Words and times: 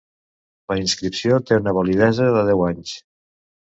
La 0.71 0.77
inscripció 0.83 1.37
té 1.49 1.59
una 1.63 1.75
validesa 1.81 2.31
de 2.39 2.43
deu 2.51 2.65
anys. 2.73 2.95